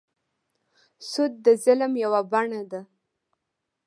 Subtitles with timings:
[1.09, 2.81] سود د ظلم یوه بڼه ده.